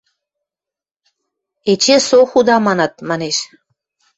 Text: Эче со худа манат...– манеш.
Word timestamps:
Эче 1.71 1.97
со 2.07 2.19
худа 2.29 2.57
манат...– 2.65 2.93
манеш. 3.09 3.37